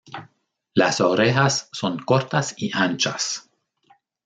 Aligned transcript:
Las 0.73 0.99
orejas 0.99 1.69
son 1.73 1.99
cortas 1.99 2.55
y 2.57 2.71
anchas. 2.73 3.51